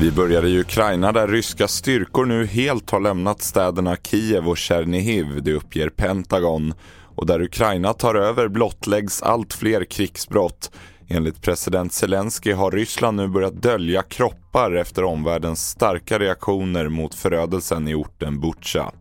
[0.00, 5.42] Vi börjar i Ukraina där ryska styrkor nu helt har lämnat städerna Kiev och Chernihiv,
[5.42, 6.74] det uppger Pentagon.
[7.14, 10.70] Och där Ukraina tar över blottläggs allt fler krigsbrott.
[11.08, 17.88] Enligt president Zelensky har Ryssland nu börjat dölja kroppar efter omvärldens starka reaktioner mot förödelsen
[17.88, 18.92] i orten Butja.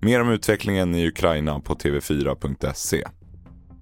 [0.00, 3.04] Mer om utvecklingen i Ukraina på tv4.se.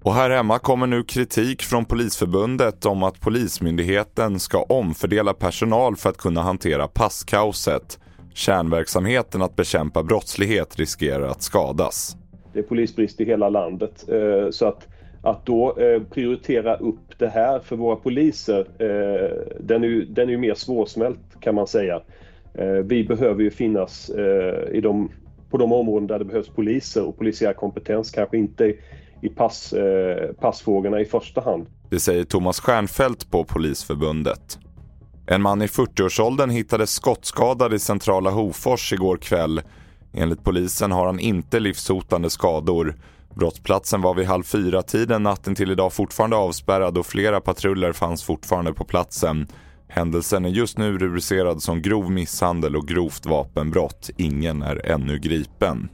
[0.03, 6.09] Och här hemma kommer nu kritik från Polisförbundet om att Polismyndigheten ska omfördela personal för
[6.09, 7.99] att kunna hantera passkaoset.
[8.33, 12.17] Kärnverksamheten att bekämpa brottslighet riskerar att skadas.
[12.53, 14.87] Det är polisbrist i hela landet eh, så att,
[15.23, 20.27] att då eh, prioritera upp det här för våra poliser, eh, den är ju, den
[20.27, 22.01] är ju mer svårsmält kan man säga.
[22.83, 24.09] Vi behöver ju finnas
[24.71, 25.11] i de,
[25.49, 28.73] på de områden där det behövs poliser och polisiär kompetens kanske inte
[29.21, 31.67] i pass, eh, passfrågorna i första hand.
[31.89, 34.59] Det säger Thomas Stjernfeldt på Polisförbundet.
[35.27, 39.61] En man i 40-årsåldern hittades skottskadad i centrala Hofors igår kväll.
[40.13, 42.95] Enligt polisen har han inte livshotande skador.
[43.35, 48.73] Brottsplatsen var vid halv fyra-tiden natten till idag fortfarande avspärrad och flera patruller fanns fortfarande
[48.73, 49.47] på platsen.
[49.87, 54.09] Händelsen är just nu rubricerad som grov misshandel och grovt vapenbrott.
[54.17, 55.89] Ingen är ännu gripen.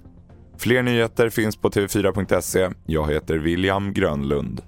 [0.58, 2.70] Fler nyheter finns på tv4.se.
[2.86, 4.62] Jag heter William Grönlund.